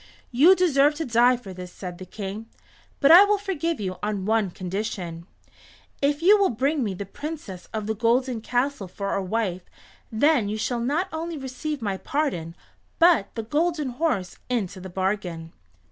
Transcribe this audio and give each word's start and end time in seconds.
"You 0.31 0.55
deserve 0.55 0.95
to 0.95 1.05
die 1.05 1.37
for 1.37 1.53
this," 1.53 1.71
said 1.71 1.99
the 1.99 2.07
King, 2.07 2.47
"but 2.99 3.11
I 3.11 3.23
will 3.23 3.37
forgive 3.37 3.79
you 3.79 3.97
on 4.01 4.25
one 4.25 4.49
condition. 4.49 5.27
If 6.01 6.23
you 6.23 6.39
will 6.39 6.49
bring 6.49 6.83
me 6.83 6.95
the 6.95 7.05
Princess 7.05 7.67
of 7.71 7.85
the 7.85 7.93
Golden 7.93 8.41
Castle 8.41 8.87
for 8.87 9.13
a 9.13 9.21
wife 9.21 9.69
then 10.11 10.49
you 10.49 10.57
shall 10.57 10.79
not 10.79 11.07
only 11.13 11.37
receive 11.37 11.83
my 11.83 11.97
pardon, 11.97 12.55
but 12.97 13.27
the 13.35 13.43
Golden 13.43 13.89
Horse 13.89 14.39
into 14.49 14.79
the 14.81 14.89
bargain." 14.89 15.53